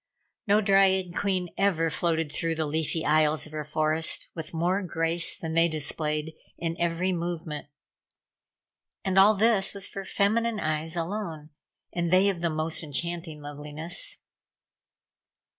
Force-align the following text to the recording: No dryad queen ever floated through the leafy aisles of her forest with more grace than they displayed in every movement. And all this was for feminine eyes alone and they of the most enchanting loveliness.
No 0.47 0.61
dryad 0.61 1.13
queen 1.15 1.49
ever 1.59 1.91
floated 1.91 2.31
through 2.31 2.55
the 2.55 2.65
leafy 2.65 3.05
aisles 3.05 3.45
of 3.45 3.51
her 3.51 3.63
forest 3.63 4.29
with 4.33 4.51
more 4.51 4.81
grace 4.81 5.37
than 5.37 5.53
they 5.53 5.67
displayed 5.67 6.33
in 6.57 6.75
every 6.81 7.11
movement. 7.11 7.67
And 9.05 9.19
all 9.19 9.35
this 9.35 9.75
was 9.75 9.87
for 9.87 10.03
feminine 10.03 10.59
eyes 10.59 10.95
alone 10.95 11.51
and 11.93 12.09
they 12.09 12.29
of 12.29 12.41
the 12.41 12.49
most 12.49 12.81
enchanting 12.81 13.41
loveliness. 13.43 14.17